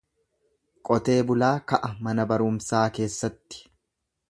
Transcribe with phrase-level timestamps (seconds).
[0.89, 3.63] Qotee bulaa ka'a mana barumsaa keessatti.